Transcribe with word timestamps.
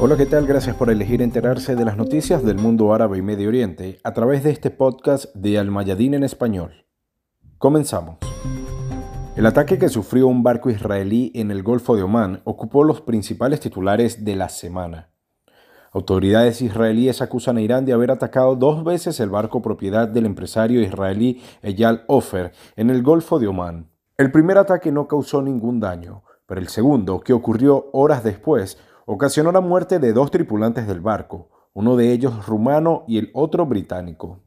Hola, 0.00 0.16
¿qué 0.16 0.26
tal? 0.26 0.46
Gracias 0.46 0.76
por 0.76 0.90
elegir 0.90 1.22
enterarse 1.22 1.74
de 1.74 1.84
las 1.84 1.96
noticias 1.96 2.44
del 2.44 2.56
mundo 2.56 2.94
árabe 2.94 3.18
y 3.18 3.22
Medio 3.22 3.48
Oriente 3.48 3.98
a 4.04 4.14
través 4.14 4.44
de 4.44 4.52
este 4.52 4.70
podcast 4.70 5.34
de 5.34 5.58
Al 5.58 5.72
Mayadín 5.72 6.14
en 6.14 6.22
español. 6.22 6.86
Comenzamos. 7.58 8.18
El 9.34 9.44
ataque 9.44 9.76
que 9.76 9.88
sufrió 9.88 10.28
un 10.28 10.44
barco 10.44 10.70
israelí 10.70 11.32
en 11.34 11.50
el 11.50 11.64
Golfo 11.64 11.96
de 11.96 12.04
Omán 12.04 12.42
ocupó 12.44 12.84
los 12.84 13.00
principales 13.00 13.58
titulares 13.58 14.24
de 14.24 14.36
la 14.36 14.48
semana. 14.50 15.10
Autoridades 15.90 16.62
israelíes 16.62 17.20
acusan 17.20 17.56
a 17.56 17.60
Irán 17.60 17.84
de 17.84 17.92
haber 17.92 18.12
atacado 18.12 18.54
dos 18.54 18.84
veces 18.84 19.18
el 19.18 19.30
barco 19.30 19.62
propiedad 19.62 20.06
del 20.06 20.26
empresario 20.26 20.80
israelí 20.80 21.42
Eyal 21.60 22.04
Ofer 22.06 22.52
en 22.76 22.90
el 22.90 23.02
Golfo 23.02 23.40
de 23.40 23.48
Omán. 23.48 23.90
El 24.16 24.30
primer 24.30 24.58
ataque 24.58 24.92
no 24.92 25.08
causó 25.08 25.42
ningún 25.42 25.80
daño, 25.80 26.22
pero 26.46 26.60
el 26.60 26.68
segundo, 26.68 27.18
que 27.18 27.32
ocurrió 27.32 27.90
horas 27.92 28.22
después, 28.22 28.78
ocasionó 29.10 29.52
la 29.52 29.62
muerte 29.62 29.98
de 30.00 30.12
dos 30.12 30.30
tripulantes 30.30 30.86
del 30.86 31.00
barco, 31.00 31.48
uno 31.72 31.96
de 31.96 32.12
ellos 32.12 32.46
rumano 32.46 33.04
y 33.08 33.16
el 33.16 33.30
otro 33.32 33.64
británico. 33.64 34.42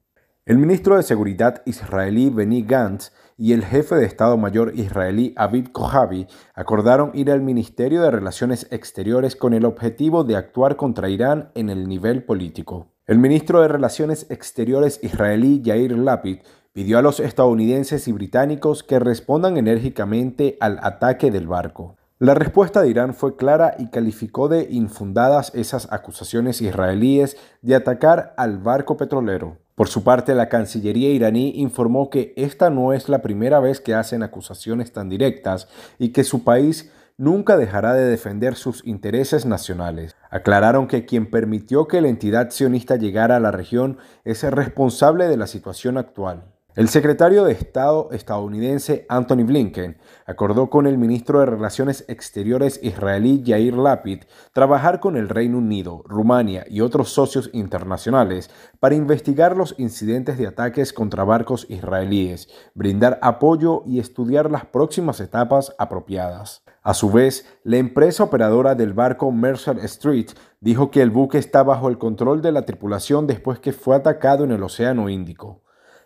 El 0.45 0.59
ministro 0.59 0.97
de 0.97 1.03
Seguridad 1.03 1.63
israelí 1.65 2.29
Benny 2.29 2.61
Gantz 2.61 3.11
y 3.37 3.53
el 3.53 3.65
jefe 3.65 3.95
de 3.95 4.05
Estado 4.05 4.37
Mayor 4.37 4.73
israelí 4.75 5.33
Aviv 5.35 5.71
Kojavi 5.71 6.27
acordaron 6.53 7.09
ir 7.15 7.31
al 7.31 7.41
Ministerio 7.41 8.03
de 8.03 8.11
Relaciones 8.11 8.67
Exteriores 8.69 9.35
con 9.35 9.55
el 9.55 9.65
objetivo 9.65 10.23
de 10.23 10.35
actuar 10.35 10.75
contra 10.75 11.09
Irán 11.09 11.49
en 11.55 11.71
el 11.71 11.87
nivel 11.87 12.23
político. 12.23 12.91
El 13.07 13.17
ministro 13.17 13.61
de 13.61 13.67
Relaciones 13.67 14.27
Exteriores 14.29 14.99
israelí 15.01 15.63
Yair 15.63 15.97
Lapid 15.97 16.41
pidió 16.71 16.99
a 16.99 17.01
los 17.01 17.19
estadounidenses 17.19 18.07
y 18.07 18.11
británicos 18.11 18.83
que 18.83 18.99
respondan 18.99 19.57
enérgicamente 19.57 20.57
al 20.59 20.77
ataque 20.83 21.31
del 21.31 21.47
barco. 21.47 21.97
La 22.21 22.35
respuesta 22.35 22.83
de 22.83 22.89
Irán 22.91 23.15
fue 23.15 23.35
clara 23.35 23.73
y 23.79 23.87
calificó 23.87 24.47
de 24.47 24.67
infundadas 24.69 25.51
esas 25.55 25.91
acusaciones 25.91 26.61
israelíes 26.61 27.35
de 27.63 27.73
atacar 27.73 28.35
al 28.37 28.59
barco 28.59 28.95
petrolero. 28.95 29.57
Por 29.73 29.87
su 29.87 30.03
parte, 30.03 30.35
la 30.35 30.47
Cancillería 30.47 31.09
iraní 31.09 31.53
informó 31.55 32.11
que 32.11 32.35
esta 32.37 32.69
no 32.69 32.93
es 32.93 33.09
la 33.09 33.23
primera 33.23 33.59
vez 33.59 33.81
que 33.81 33.95
hacen 33.95 34.21
acusaciones 34.21 34.93
tan 34.93 35.09
directas 35.09 35.67
y 35.97 36.09
que 36.09 36.23
su 36.23 36.43
país 36.43 36.91
nunca 37.17 37.57
dejará 37.57 37.95
de 37.95 38.05
defender 38.05 38.53
sus 38.53 38.85
intereses 38.85 39.47
nacionales. 39.47 40.15
Aclararon 40.29 40.85
que 40.85 41.07
quien 41.07 41.27
permitió 41.27 41.87
que 41.87 42.01
la 42.01 42.09
entidad 42.09 42.51
sionista 42.51 42.97
llegara 42.97 43.37
a 43.37 43.39
la 43.39 43.49
región 43.49 43.97
es 44.25 44.43
el 44.43 44.51
responsable 44.51 45.27
de 45.27 45.37
la 45.37 45.47
situación 45.47 45.97
actual. 45.97 46.43
El 46.73 46.87
secretario 46.87 47.43
de 47.43 47.51
Estado 47.51 48.07
estadounidense 48.13 49.05
Anthony 49.09 49.43
Blinken 49.43 49.97
acordó 50.25 50.69
con 50.69 50.87
el 50.87 50.97
ministro 50.97 51.41
de 51.41 51.45
Relaciones 51.45 52.05
Exteriores 52.07 52.79
israelí 52.81 53.43
Yair 53.43 53.75
Lapid 53.75 54.23
trabajar 54.53 55.01
con 55.01 55.17
el 55.17 55.27
Reino 55.27 55.57
Unido, 55.57 56.01
Rumania 56.05 56.65
y 56.69 56.79
otros 56.79 57.09
socios 57.09 57.49
internacionales 57.51 58.49
para 58.79 58.95
investigar 58.95 59.57
los 59.57 59.75
incidentes 59.79 60.37
de 60.37 60.47
ataques 60.47 60.93
contra 60.93 61.25
barcos 61.25 61.65
israelíes, 61.67 62.47
brindar 62.73 63.19
apoyo 63.21 63.83
y 63.85 63.99
estudiar 63.99 64.49
las 64.49 64.63
próximas 64.63 65.19
etapas 65.19 65.75
apropiadas. 65.77 66.63
A 66.83 66.93
su 66.93 67.11
vez, 67.11 67.45
la 67.65 67.77
empresa 67.77 68.23
operadora 68.23 68.75
del 68.75 68.93
barco 68.93 69.29
Mercer 69.33 69.77
Street 69.79 70.29
dijo 70.61 70.89
que 70.89 71.01
el 71.01 71.09
buque 71.09 71.37
está 71.37 71.63
bajo 71.63 71.89
el 71.89 71.97
control 71.97 72.41
de 72.41 72.53
la 72.53 72.65
tripulación 72.65 73.27
después 73.27 73.59
que 73.59 73.73
fue 73.73 73.97
atacado 73.97 74.45
en 74.45 74.51
el 74.51 74.63
Océano 74.63 75.09
Índico. 75.09 75.63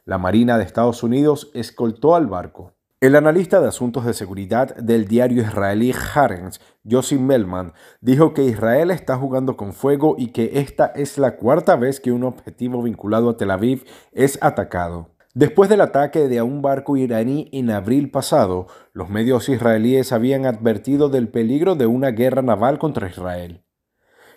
La 0.08 0.20
Marina 0.20 0.60
de 0.60 0.64
Estados 0.64 1.02
Unidos 1.02 1.50
escoltó 1.56 2.16
al 2.16 2.28
barco. 2.28 2.74
El 3.02 3.16
analista 3.16 3.60
de 3.60 3.70
asuntos 3.70 4.06
de 4.06 4.14
seguridad 4.14 4.76
del 4.76 5.08
diario 5.08 5.42
israelí 5.42 5.92
Haaretz, 5.94 6.60
Yossi 6.84 7.18
Melman, 7.18 7.74
dijo 8.02 8.36
que 8.36 8.44
Israel 8.44 8.92
está 8.92 9.18
jugando 9.18 9.58
con 9.58 9.74
fuego 9.74 10.14
y 10.16 10.28
que 10.28 10.60
esta 10.60 10.86
es 10.86 11.18
la 11.18 11.38
cuarta 11.38 11.76
vez 11.76 12.00
que 12.00 12.12
un 12.12 12.24
objetivo 12.24 12.84
vinculado 12.84 13.32
a 13.32 13.38
Tel 13.38 13.50
Aviv 13.50 13.84
es 14.12 14.38
atacado. 14.44 15.10
Después 15.34 15.72
del 15.72 15.82
ataque 15.82 16.28
de 16.28 16.40
un 16.44 16.62
barco 16.62 16.98
iraní 16.98 17.50
en 17.52 17.72
abril 17.72 18.12
pasado, 18.12 18.68
los 18.94 19.10
medios 19.10 19.50
israelíes 19.50 20.12
habían 20.12 20.46
advertido 20.46 21.10
del 21.10 21.30
peligro 21.30 21.74
de 21.74 21.88
una 21.88 22.12
guerra 22.12 22.44
naval 22.44 22.78
contra 22.78 23.10
Israel. 23.10 23.65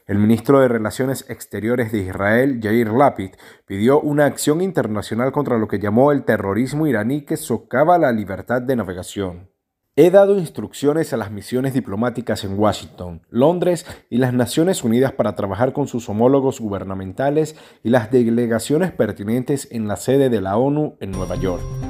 El 0.09 0.17
ministro 0.17 0.61
de 0.61 0.69
Relaciones 0.69 1.29
Exteriores 1.29 1.93
de 1.93 1.99
Israel, 1.99 2.63
Yair 2.63 2.91
Lapid, 2.91 3.33
pidió 3.67 4.01
una 4.01 4.25
acción 4.25 4.63
internacional 4.63 5.33
contra 5.33 5.59
lo 5.59 5.69
que 5.69 5.79
llamó 5.79 6.13
el 6.13 6.25
terrorismo 6.25 6.87
iraní 6.87 7.27
que 7.27 7.37
socava 7.37 7.99
la 7.99 8.11
libertad 8.11 8.63
de 8.63 8.75
navegación. 8.75 9.51
He 9.97 10.11
dado 10.11 10.39
instrucciones 10.39 11.13
a 11.13 11.19
las 11.19 11.31
misiones 11.31 11.75
diplomáticas 11.75 12.43
en 12.45 12.59
Washington, 12.59 13.21
Londres 13.29 13.85
y 14.09 14.17
las 14.17 14.33
Naciones 14.33 14.83
Unidas 14.83 15.13
para 15.13 15.35
trabajar 15.35 15.75
con 15.75 15.89
sus 15.89 16.09
homólogos 16.09 16.59
gubernamentales 16.59 17.55
y 17.85 17.91
las 17.91 18.11
delegaciones 18.11 18.93
pertinentes 18.93 19.69
en 19.71 19.89
la 19.89 19.97
sede 19.97 20.31
de 20.31 20.41
la 20.41 20.57
ONU 20.57 20.97
en 21.01 21.11
Nueva 21.11 21.37
York. 21.37 21.88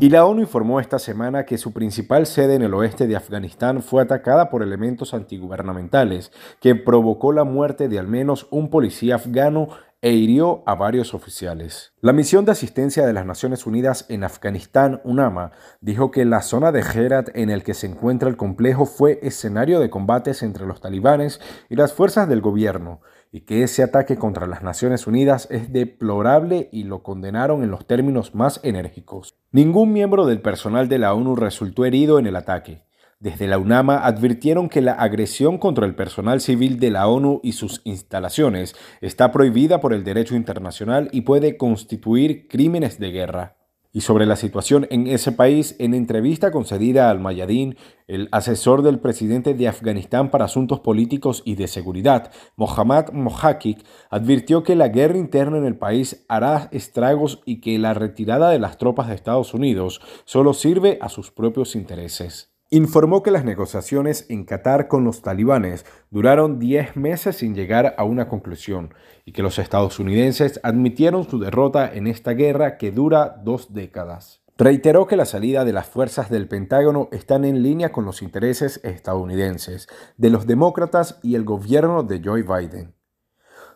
Y 0.00 0.10
la 0.10 0.26
ONU 0.26 0.40
informó 0.42 0.80
esta 0.80 0.98
semana 0.98 1.46
que 1.46 1.56
su 1.56 1.72
principal 1.72 2.26
sede 2.26 2.56
en 2.56 2.62
el 2.62 2.74
oeste 2.74 3.06
de 3.06 3.16
Afganistán 3.16 3.82
fue 3.82 4.02
atacada 4.02 4.50
por 4.50 4.62
elementos 4.62 5.14
antigubernamentales, 5.14 6.32
que 6.60 6.74
provocó 6.74 7.32
la 7.32 7.44
muerte 7.44 7.88
de 7.88 7.98
al 7.98 8.08
menos 8.08 8.48
un 8.50 8.70
policía 8.70 9.14
afgano 9.14 9.68
e 10.02 10.12
hirió 10.12 10.62
a 10.66 10.74
varios 10.74 11.14
oficiales. 11.14 11.94
La 12.02 12.12
misión 12.12 12.44
de 12.44 12.52
asistencia 12.52 13.06
de 13.06 13.14
las 13.14 13.24
Naciones 13.24 13.66
Unidas 13.66 14.04
en 14.10 14.24
Afganistán, 14.24 15.00
UNAMA, 15.04 15.52
dijo 15.80 16.10
que 16.10 16.26
la 16.26 16.42
zona 16.42 16.72
de 16.72 16.80
Herat 16.80 17.30
en 17.34 17.48
el 17.48 17.62
que 17.62 17.72
se 17.72 17.86
encuentra 17.86 18.28
el 18.28 18.36
complejo 18.36 18.84
fue 18.84 19.18
escenario 19.22 19.80
de 19.80 19.88
combates 19.88 20.42
entre 20.42 20.66
los 20.66 20.82
talibanes 20.82 21.40
y 21.70 21.76
las 21.76 21.94
fuerzas 21.94 22.28
del 22.28 22.42
gobierno, 22.42 23.00
y 23.34 23.40
que 23.40 23.64
ese 23.64 23.82
ataque 23.82 24.14
contra 24.14 24.46
las 24.46 24.62
Naciones 24.62 25.08
Unidas 25.08 25.48
es 25.50 25.72
deplorable 25.72 26.68
y 26.70 26.84
lo 26.84 27.02
condenaron 27.02 27.64
en 27.64 27.70
los 27.72 27.84
términos 27.84 28.32
más 28.32 28.60
enérgicos. 28.62 29.34
Ningún 29.50 29.92
miembro 29.92 30.24
del 30.24 30.40
personal 30.40 30.88
de 30.88 31.00
la 31.00 31.12
ONU 31.14 31.34
resultó 31.34 31.84
herido 31.84 32.20
en 32.20 32.28
el 32.28 32.36
ataque. 32.36 32.84
Desde 33.18 33.48
la 33.48 33.58
UNAMA 33.58 34.06
advirtieron 34.06 34.68
que 34.68 34.82
la 34.82 34.92
agresión 34.92 35.58
contra 35.58 35.84
el 35.84 35.96
personal 35.96 36.40
civil 36.40 36.78
de 36.78 36.92
la 36.92 37.08
ONU 37.08 37.40
y 37.42 37.54
sus 37.54 37.80
instalaciones 37.82 38.76
está 39.00 39.32
prohibida 39.32 39.80
por 39.80 39.94
el 39.94 40.04
derecho 40.04 40.36
internacional 40.36 41.08
y 41.10 41.22
puede 41.22 41.56
constituir 41.56 42.46
crímenes 42.46 43.00
de 43.00 43.10
guerra. 43.10 43.56
Y 43.96 44.00
sobre 44.00 44.26
la 44.26 44.34
situación 44.34 44.88
en 44.90 45.06
ese 45.06 45.30
país, 45.30 45.76
en 45.78 45.94
entrevista 45.94 46.50
concedida 46.50 47.10
al 47.10 47.20
Mayadín, 47.20 47.76
el 48.08 48.28
asesor 48.32 48.82
del 48.82 48.98
presidente 48.98 49.54
de 49.54 49.68
Afganistán 49.68 50.32
para 50.32 50.46
asuntos 50.46 50.80
políticos 50.80 51.42
y 51.44 51.54
de 51.54 51.68
seguridad, 51.68 52.32
Mohammad 52.56 53.12
Mohakik, 53.12 53.86
advirtió 54.10 54.64
que 54.64 54.74
la 54.74 54.88
guerra 54.88 55.16
interna 55.16 55.58
en 55.58 55.64
el 55.64 55.78
país 55.78 56.26
hará 56.28 56.68
estragos 56.72 57.40
y 57.46 57.60
que 57.60 57.78
la 57.78 57.94
retirada 57.94 58.50
de 58.50 58.58
las 58.58 58.78
tropas 58.78 59.06
de 59.06 59.14
Estados 59.14 59.54
Unidos 59.54 60.00
solo 60.24 60.54
sirve 60.54 60.98
a 61.00 61.08
sus 61.08 61.30
propios 61.30 61.76
intereses 61.76 62.53
informó 62.76 63.22
que 63.22 63.30
las 63.30 63.44
negociaciones 63.44 64.26
en 64.28 64.44
Qatar 64.44 64.88
con 64.88 65.04
los 65.04 65.22
talibanes 65.22 65.86
duraron 66.10 66.58
10 66.58 66.96
meses 66.96 67.36
sin 67.36 67.54
llegar 67.54 67.94
a 67.98 68.04
una 68.04 68.28
conclusión 68.28 68.94
y 69.24 69.32
que 69.32 69.42
los 69.42 69.58
estadounidenses 69.58 70.58
admitieron 70.62 71.28
su 71.28 71.38
derrota 71.38 71.92
en 71.92 72.06
esta 72.06 72.32
guerra 72.32 72.76
que 72.76 72.90
dura 72.90 73.40
dos 73.44 73.72
décadas. 73.74 74.42
Reiteró 74.56 75.06
que 75.06 75.16
la 75.16 75.24
salida 75.24 75.64
de 75.64 75.72
las 75.72 75.86
fuerzas 75.86 76.30
del 76.30 76.48
Pentágono 76.48 77.08
están 77.12 77.44
en 77.44 77.62
línea 77.62 77.92
con 77.92 78.04
los 78.04 78.22
intereses 78.22 78.80
estadounidenses, 78.82 79.88
de 80.16 80.30
los 80.30 80.46
demócratas 80.46 81.18
y 81.22 81.34
el 81.34 81.44
gobierno 81.44 82.02
de 82.02 82.22
Joe 82.24 82.42
Biden. 82.42 82.94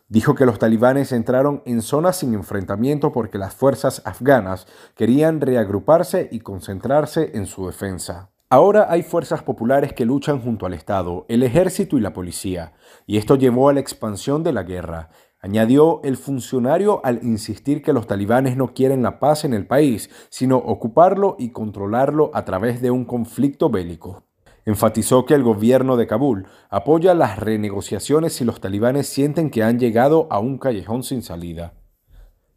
Dijo 0.08 0.34
que 0.34 0.46
los 0.46 0.58
talibanes 0.58 1.12
entraron 1.12 1.62
en 1.66 1.82
zonas 1.82 2.16
sin 2.16 2.32
enfrentamiento 2.32 3.12
porque 3.12 3.38
las 3.38 3.54
fuerzas 3.54 4.02
afganas 4.04 4.66
querían 4.94 5.40
reagruparse 5.40 6.28
y 6.32 6.40
concentrarse 6.40 7.32
en 7.34 7.46
su 7.46 7.66
defensa. 7.66 8.30
Ahora 8.50 8.86
hay 8.88 9.02
fuerzas 9.02 9.42
populares 9.42 9.92
que 9.92 10.06
luchan 10.06 10.40
junto 10.40 10.64
al 10.64 10.72
Estado, 10.72 11.26
el 11.28 11.42
ejército 11.42 11.98
y 11.98 12.00
la 12.00 12.14
policía, 12.14 12.72
y 13.06 13.18
esto 13.18 13.34
llevó 13.34 13.68
a 13.68 13.74
la 13.74 13.80
expansión 13.80 14.42
de 14.42 14.54
la 14.54 14.62
guerra. 14.62 15.10
Añadió 15.38 16.00
el 16.02 16.16
funcionario 16.16 17.02
al 17.04 17.20
insistir 17.22 17.82
que 17.82 17.92
los 17.92 18.06
talibanes 18.06 18.56
no 18.56 18.72
quieren 18.72 19.02
la 19.02 19.20
paz 19.20 19.44
en 19.44 19.52
el 19.52 19.66
país, 19.66 20.08
sino 20.30 20.56
ocuparlo 20.56 21.36
y 21.38 21.50
controlarlo 21.50 22.30
a 22.32 22.46
través 22.46 22.80
de 22.80 22.90
un 22.90 23.04
conflicto 23.04 23.68
bélico. 23.68 24.24
Enfatizó 24.64 25.26
que 25.26 25.34
el 25.34 25.42
gobierno 25.42 25.98
de 25.98 26.06
Kabul 26.06 26.46
apoya 26.70 27.12
las 27.12 27.38
renegociaciones 27.38 28.32
si 28.32 28.46
los 28.46 28.62
talibanes 28.62 29.08
sienten 29.08 29.50
que 29.50 29.62
han 29.62 29.78
llegado 29.78 30.26
a 30.30 30.38
un 30.38 30.56
callejón 30.56 31.02
sin 31.02 31.20
salida. 31.20 31.74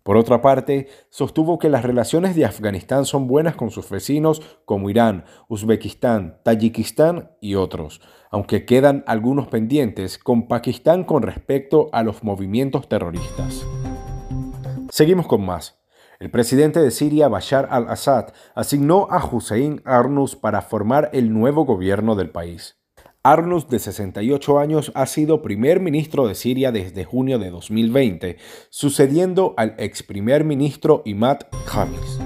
Por 0.03 0.17
otra 0.17 0.41
parte, 0.41 0.87
sostuvo 1.09 1.59
que 1.59 1.69
las 1.69 1.83
relaciones 1.83 2.35
de 2.35 2.45
Afganistán 2.45 3.05
son 3.05 3.27
buenas 3.27 3.55
con 3.55 3.69
sus 3.69 3.87
vecinos 3.89 4.41
como 4.65 4.89
Irán, 4.89 5.25
Uzbekistán, 5.47 6.39
Tayikistán 6.43 7.31
y 7.39 7.53
otros, 7.53 8.01
aunque 8.31 8.65
quedan 8.65 9.03
algunos 9.05 9.47
pendientes 9.47 10.17
con 10.17 10.47
Pakistán 10.47 11.03
con 11.03 11.21
respecto 11.21 11.89
a 11.93 12.01
los 12.01 12.23
movimientos 12.23 12.89
terroristas. 12.89 13.65
Seguimos 14.89 15.27
con 15.27 15.45
más. 15.45 15.79
El 16.19 16.31
presidente 16.31 16.79
de 16.79 16.91
Siria, 16.91 17.27
Bashar 17.27 17.67
al-Assad, 17.71 18.33
asignó 18.55 19.07
a 19.09 19.23
Hussein 19.23 19.81
Arnous 19.85 20.35
para 20.35 20.61
formar 20.61 21.09
el 21.13 21.31
nuevo 21.31 21.65
gobierno 21.65 22.15
del 22.15 22.31
país. 22.31 22.80
Arnus, 23.23 23.69
de 23.69 23.77
68 23.77 24.57
años, 24.57 24.91
ha 24.95 25.05
sido 25.05 25.43
primer 25.43 25.79
ministro 25.79 26.27
de 26.27 26.33
Siria 26.33 26.71
desde 26.71 27.05
junio 27.05 27.37
de 27.37 27.51
2020, 27.51 28.37
sucediendo 28.71 29.53
al 29.57 29.75
ex 29.77 30.01
primer 30.01 30.43
ministro 30.43 31.03
Imad 31.05 31.41
Khamis. 31.71 32.19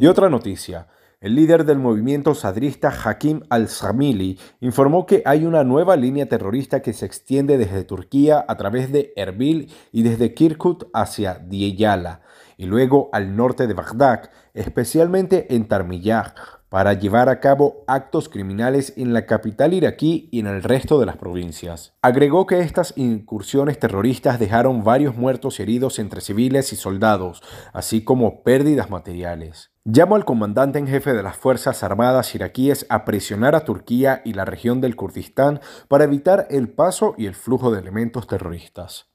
Y 0.00 0.06
otra 0.08 0.28
noticia. 0.28 0.88
El 1.22 1.36
líder 1.36 1.64
del 1.64 1.78
movimiento 1.78 2.34
sadrista 2.34 2.90
Hakim 2.90 3.42
al-Samili 3.48 4.38
informó 4.60 5.06
que 5.06 5.22
hay 5.24 5.46
una 5.46 5.64
nueva 5.64 5.96
línea 5.96 6.26
terrorista 6.26 6.82
que 6.82 6.92
se 6.92 7.06
extiende 7.06 7.56
desde 7.56 7.84
Turquía 7.84 8.44
a 8.46 8.56
través 8.56 8.92
de 8.92 9.14
Erbil 9.16 9.70
y 9.92 10.02
desde 10.02 10.34
Kirkuk 10.34 10.88
hacia 10.92 11.36
Diyala 11.36 12.20
y 12.58 12.66
luego 12.66 13.08
al 13.12 13.34
norte 13.34 13.66
de 13.66 13.74
Bagdad, 13.74 14.30
especialmente 14.52 15.54
en 15.54 15.68
Tarmiyah, 15.68 16.34
para 16.72 16.94
llevar 16.94 17.28
a 17.28 17.38
cabo 17.38 17.84
actos 17.86 18.30
criminales 18.30 18.94
en 18.96 19.12
la 19.12 19.26
capital 19.26 19.74
iraquí 19.74 20.30
y 20.32 20.40
en 20.40 20.46
el 20.46 20.62
resto 20.62 20.98
de 20.98 21.04
las 21.04 21.18
provincias. 21.18 21.92
Agregó 22.00 22.46
que 22.46 22.60
estas 22.60 22.94
incursiones 22.96 23.78
terroristas 23.78 24.38
dejaron 24.38 24.82
varios 24.82 25.14
muertos 25.14 25.60
y 25.60 25.64
heridos 25.64 25.98
entre 25.98 26.22
civiles 26.22 26.72
y 26.72 26.76
soldados, 26.76 27.42
así 27.74 28.04
como 28.04 28.42
pérdidas 28.42 28.88
materiales. 28.88 29.70
Llamó 29.84 30.16
al 30.16 30.24
comandante 30.24 30.78
en 30.78 30.86
jefe 30.86 31.12
de 31.12 31.22
las 31.22 31.36
Fuerzas 31.36 31.82
Armadas 31.82 32.34
iraquíes 32.34 32.86
a 32.88 33.04
presionar 33.04 33.54
a 33.54 33.66
Turquía 33.66 34.22
y 34.24 34.32
la 34.32 34.46
región 34.46 34.80
del 34.80 34.96
Kurdistán 34.96 35.60
para 35.88 36.04
evitar 36.04 36.46
el 36.48 36.70
paso 36.70 37.14
y 37.18 37.26
el 37.26 37.34
flujo 37.34 37.70
de 37.70 37.80
elementos 37.80 38.26
terroristas. 38.26 39.11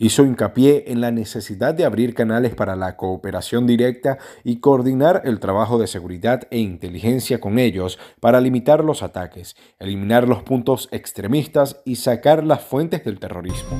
Hizo 0.00 0.24
hincapié 0.24 0.84
en 0.92 1.00
la 1.00 1.10
necesidad 1.10 1.74
de 1.74 1.84
abrir 1.84 2.14
canales 2.14 2.54
para 2.54 2.76
la 2.76 2.96
cooperación 2.96 3.66
directa 3.66 4.18
y 4.44 4.60
coordinar 4.60 5.22
el 5.24 5.40
trabajo 5.40 5.76
de 5.76 5.88
seguridad 5.88 6.46
e 6.52 6.58
inteligencia 6.58 7.40
con 7.40 7.58
ellos 7.58 7.98
para 8.20 8.40
limitar 8.40 8.84
los 8.84 9.02
ataques, 9.02 9.56
eliminar 9.80 10.28
los 10.28 10.44
puntos 10.44 10.88
extremistas 10.92 11.80
y 11.84 11.96
sacar 11.96 12.44
las 12.44 12.62
fuentes 12.62 13.04
del 13.04 13.18
terrorismo. 13.18 13.76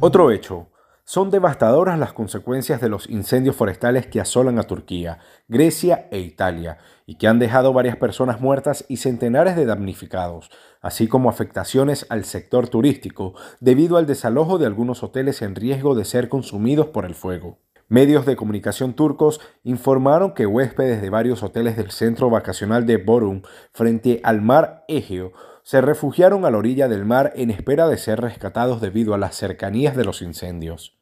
Otro 0.00 0.30
hecho, 0.30 0.68
son 1.04 1.30
devastadoras 1.30 1.98
las 1.98 2.14
consecuencias 2.14 2.80
de 2.80 2.88
los 2.88 3.08
incendios 3.10 3.56
forestales 3.56 4.06
que 4.06 4.20
asolan 4.20 4.58
a 4.58 4.62
Turquía, 4.62 5.18
Grecia 5.48 6.08
e 6.10 6.18
Italia, 6.20 6.78
y 7.06 7.16
que 7.16 7.28
han 7.28 7.38
dejado 7.38 7.74
varias 7.74 7.96
personas 7.96 8.40
muertas 8.40 8.86
y 8.88 8.96
centenares 8.96 9.54
de 9.54 9.66
damnificados, 9.66 10.50
así 10.80 11.06
como 11.06 11.28
afectaciones 11.28 12.06
al 12.08 12.24
sector 12.24 12.68
turístico 12.68 13.34
debido 13.60 13.98
al 13.98 14.06
desalojo 14.06 14.56
de 14.56 14.66
algunos 14.66 15.02
hoteles 15.02 15.42
en 15.42 15.54
riesgo 15.54 15.94
de 15.94 16.06
ser 16.06 16.30
consumidos 16.30 16.86
por 16.86 17.04
el 17.04 17.14
fuego. 17.14 17.58
Medios 17.88 18.24
de 18.24 18.34
comunicación 18.34 18.94
turcos 18.94 19.42
informaron 19.62 20.32
que 20.32 20.46
huéspedes 20.46 21.02
de 21.02 21.10
varios 21.10 21.42
hoteles 21.42 21.76
del 21.76 21.90
centro 21.90 22.30
vacacional 22.30 22.86
de 22.86 22.96
Borum, 22.96 23.42
frente 23.72 24.20
al 24.24 24.40
mar 24.40 24.84
Egeo, 24.88 25.32
se 25.64 25.80
refugiaron 25.80 26.44
a 26.44 26.50
la 26.50 26.58
orilla 26.58 26.88
del 26.88 27.04
mar 27.06 27.32
en 27.34 27.50
espera 27.50 27.88
de 27.88 27.96
ser 27.96 28.20
rescatados 28.20 28.80
debido 28.80 29.14
a 29.14 29.18
las 29.18 29.34
cercanías 29.34 29.96
de 29.96 30.04
los 30.04 30.22
incendios. 30.22 30.98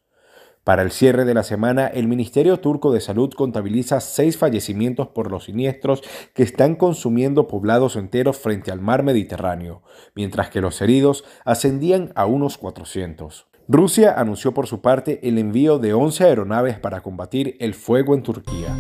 Para 0.63 0.83
el 0.83 0.93
cierre 0.93 1.25
de 1.25 1.35
la 1.35 1.43
semana, 1.43 1.89
el 1.89 2.07
Ministerio 2.07 2.61
Turco 2.61 2.93
de 2.93 3.01
Salud 3.01 3.33
contabiliza 3.35 4.01
seis 4.01 4.39
fallecimientos 4.39 5.09
por 5.09 5.29
los 5.29 5.47
siniestros 5.47 6.03
que 6.35 6.45
están 6.45 6.77
consumiendo 6.77 7.49
poblados 7.49 7.97
enteros 7.97 8.39
frente 8.39 8.71
al 8.71 8.81
mar 8.81 9.03
Mediterráneo, 9.03 9.83
mientras 10.15 10.51
que 10.51 10.61
los 10.61 10.81
heridos 10.81 11.25
ascendían 11.45 12.13
a 12.15 12.27
unos 12.27 12.59
400. 12.59 13.49
Rusia 13.67 14.15
anunció 14.17 14.55
por 14.55 14.69
su 14.69 14.81
parte 14.81 15.19
el 15.29 15.39
envío 15.39 15.81
de 15.81 15.95
11 15.95 16.25
aeronaves 16.25 16.79
para 16.79 17.01
combatir 17.01 17.57
el 17.59 17.75
fuego 17.75 18.15
en 18.15 18.23
Turquía. 18.23 18.77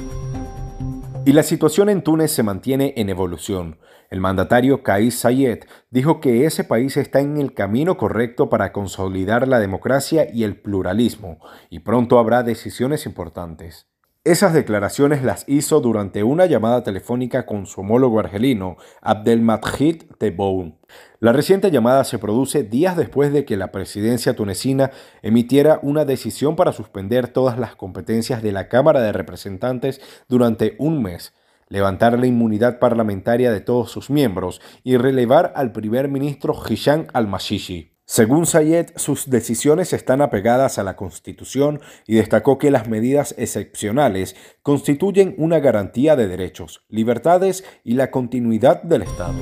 Y 1.24 1.32
la 1.32 1.44
situación 1.44 1.88
en 1.88 2.02
Túnez 2.02 2.32
se 2.32 2.42
mantiene 2.42 2.94
en 2.96 3.08
evolución. 3.08 3.78
El 4.10 4.20
mandatario 4.20 4.82
Kais 4.82 5.14
Sayed 5.14 5.60
dijo 5.88 6.20
que 6.20 6.46
ese 6.46 6.64
país 6.64 6.96
está 6.96 7.20
en 7.20 7.36
el 7.36 7.54
camino 7.54 7.96
correcto 7.96 8.50
para 8.50 8.72
consolidar 8.72 9.46
la 9.46 9.60
democracia 9.60 10.26
y 10.32 10.42
el 10.42 10.60
pluralismo, 10.60 11.38
y 11.70 11.78
pronto 11.78 12.18
habrá 12.18 12.42
decisiones 12.42 13.06
importantes. 13.06 13.91
Esas 14.24 14.52
declaraciones 14.54 15.24
las 15.24 15.42
hizo 15.48 15.80
durante 15.80 16.22
una 16.22 16.46
llamada 16.46 16.84
telefónica 16.84 17.44
con 17.44 17.66
su 17.66 17.80
homólogo 17.80 18.20
argelino, 18.20 18.76
Abdelmadjid 19.00 20.04
Tebboune. 20.16 20.78
La 21.18 21.32
reciente 21.32 21.72
llamada 21.72 22.04
se 22.04 22.20
produce 22.20 22.62
días 22.62 22.96
después 22.96 23.32
de 23.32 23.44
que 23.44 23.56
la 23.56 23.72
presidencia 23.72 24.36
tunecina 24.36 24.92
emitiera 25.22 25.80
una 25.82 26.04
decisión 26.04 26.54
para 26.54 26.72
suspender 26.72 27.26
todas 27.26 27.58
las 27.58 27.74
competencias 27.74 28.44
de 28.44 28.52
la 28.52 28.68
Cámara 28.68 29.00
de 29.00 29.10
Representantes 29.10 30.00
durante 30.28 30.76
un 30.78 31.02
mes, 31.02 31.34
levantar 31.66 32.16
la 32.16 32.28
inmunidad 32.28 32.78
parlamentaria 32.78 33.50
de 33.50 33.60
todos 33.60 33.90
sus 33.90 34.08
miembros 34.08 34.60
y 34.84 34.98
relevar 34.98 35.52
al 35.56 35.72
primer 35.72 36.06
ministro 36.06 36.54
Hisham 36.68 37.08
al-Mashishi. 37.12 37.91
Según 38.14 38.44
Sayed, 38.44 38.88
sus 38.96 39.30
decisiones 39.30 39.94
están 39.94 40.20
apegadas 40.20 40.76
a 40.76 40.82
la 40.82 40.96
Constitución 40.96 41.80
y 42.06 42.16
destacó 42.16 42.58
que 42.58 42.70
las 42.70 42.86
medidas 42.86 43.34
excepcionales 43.38 44.36
constituyen 44.60 45.34
una 45.38 45.60
garantía 45.60 46.14
de 46.14 46.28
derechos, 46.28 46.84
libertades 46.90 47.64
y 47.84 47.94
la 47.94 48.10
continuidad 48.10 48.82
del 48.82 49.00
Estado. 49.00 49.38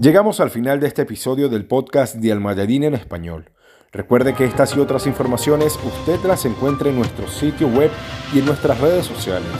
Llegamos 0.00 0.38
al 0.38 0.50
final 0.50 0.78
de 0.78 0.86
este 0.86 1.02
episodio 1.02 1.48
del 1.48 1.66
podcast 1.66 2.14
de 2.14 2.30
Almayadín 2.30 2.84
en 2.84 2.94
español. 2.94 3.50
Recuerde 3.90 4.32
que 4.34 4.44
estas 4.44 4.76
y 4.76 4.78
otras 4.78 5.08
informaciones 5.08 5.76
usted 5.84 6.20
las 6.28 6.44
encuentra 6.44 6.88
en 6.88 6.98
nuestro 6.98 7.26
sitio 7.26 7.66
web 7.66 7.90
y 8.32 8.38
en 8.38 8.44
nuestras 8.44 8.78
redes 8.78 9.06
sociales. 9.06 9.50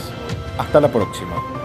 Hasta 0.59 0.81
la 0.81 0.93
próxima. 0.93 1.60